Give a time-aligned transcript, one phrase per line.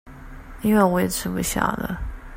[0.63, 1.95] 因為我也吃不下了